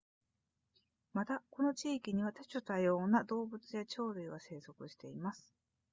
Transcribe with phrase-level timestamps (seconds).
[1.13, 5.53] またこの地域には多種多様な動物や鳥類が生息しています